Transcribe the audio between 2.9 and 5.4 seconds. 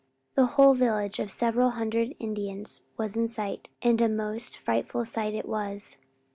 was in sight and a most frightful sight